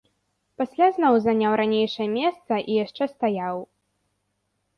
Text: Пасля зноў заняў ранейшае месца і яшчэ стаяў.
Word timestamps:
Пасля 0.61 0.87
зноў 0.95 1.13
заняў 1.25 1.53
ранейшае 1.61 2.07
месца 2.17 2.53
і 2.69 2.79
яшчэ 2.83 3.03
стаяў. 3.13 3.57